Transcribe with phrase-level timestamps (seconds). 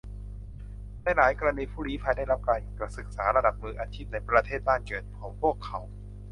[1.03, 2.39] ในหลายกรณีผู้ลี้ภัยได้รับ
[2.79, 5.79] การศึกษาระดับมืออาชีพในประเทศบ้านเกิดของพวกเขา